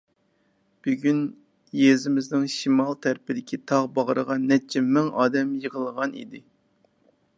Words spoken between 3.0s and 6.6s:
تەرىپىدىكى تاغ باغرىغا نەچچە مىڭ ئادەم يىغىلغان ئىدى.